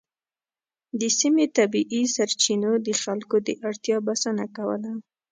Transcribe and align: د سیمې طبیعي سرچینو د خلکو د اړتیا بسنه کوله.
د 0.99 1.01
سیمې 1.19 1.45
طبیعي 1.57 2.01
سرچینو 2.15 2.71
د 2.85 2.89
خلکو 3.03 3.35
د 3.47 3.49
اړتیا 3.67 3.97
بسنه 4.07 4.45
کوله. 4.55 4.91